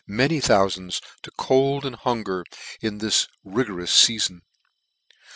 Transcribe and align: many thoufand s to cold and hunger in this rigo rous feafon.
many 0.07 0.39
thoufand 0.39 0.87
s 0.93 0.99
to 1.21 1.29
cold 1.37 1.85
and 1.85 1.95
hunger 1.97 2.43
in 2.81 2.97
this 2.97 3.27
rigo 3.45 3.75
rous 3.75 3.91
feafon. 4.03 4.39